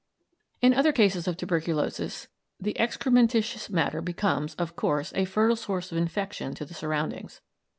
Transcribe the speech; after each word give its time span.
In 0.63 0.73
other 0.73 0.91
cases 0.91 1.27
of 1.27 1.37
tuberculosis 1.37 2.27
the 2.59 2.73
excrementitious 2.79 3.69
matter 3.69 4.01
becomes, 4.01 4.55
of 4.55 4.75
course, 4.75 5.11
a 5.15 5.25
fertile 5.25 5.55
source 5.55 5.91
of 5.91 5.97
infection 5.99 6.55
to 6.55 6.65
the 6.65 6.73
surroundings. 6.73 7.39